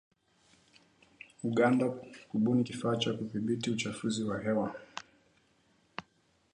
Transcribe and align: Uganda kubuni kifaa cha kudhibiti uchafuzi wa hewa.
Uganda 1.43 1.89
kubuni 2.29 2.63
kifaa 2.63 2.95
cha 2.95 3.13
kudhibiti 3.13 3.71
uchafuzi 3.71 4.23
wa 4.23 4.39
hewa. 4.43 4.75